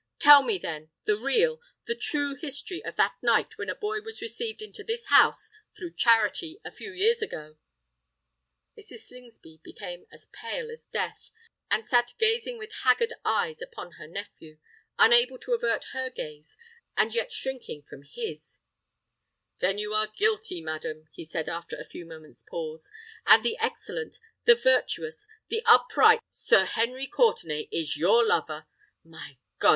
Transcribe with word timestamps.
Tell 0.17 0.41
me, 0.41 0.57
then, 0.57 0.89
the 1.05 1.15
real—the 1.15 1.93
true 1.95 2.33
history 2.35 2.83
of 2.83 2.95
that 2.95 3.17
night 3.21 3.59
when 3.59 3.69
a 3.69 3.75
boy 3.75 4.01
was 4.01 4.19
received 4.19 4.59
into 4.63 4.83
this 4.83 5.05
house 5.09 5.51
through 5.77 5.93
charity—a 5.93 6.71
few 6.71 6.91
years 6.91 7.21
ago——" 7.21 7.59
Mrs. 8.75 9.01
Slingsby 9.05 9.61
became 9.63 10.07
as 10.11 10.25
pale 10.33 10.71
as 10.71 10.87
death, 10.87 11.29
and 11.69 11.85
sate 11.85 12.15
gazing 12.17 12.57
with 12.57 12.71
haggard 12.83 13.13
eyes 13.23 13.61
upon 13.61 13.91
her 13.99 14.07
nephew—unable 14.07 15.37
to 15.37 15.53
avert 15.53 15.83
her 15.93 16.09
glance, 16.09 16.57
and 16.97 17.13
yet 17.13 17.31
shrinking 17.31 17.83
from 17.83 18.01
his. 18.01 18.57
"Then 19.59 19.77
you 19.77 19.93
are 19.93 20.07
guilty, 20.07 20.61
madam," 20.61 21.09
he 21.11 21.23
said, 21.23 21.47
after 21.47 21.75
a 21.75 21.85
few 21.85 22.07
moments' 22.07 22.41
pause; 22.41 22.91
"and 23.27 23.45
the 23.45 23.55
excellent—the 23.59 24.55
virtuous—the 24.55 25.61
upright 25.67 26.21
Sir 26.31 26.65
Henry 26.65 27.05
Courtenay 27.05 27.67
is 27.71 27.97
your 27.97 28.25
lover! 28.25 28.65
My 29.03 29.37
God! 29.59 29.69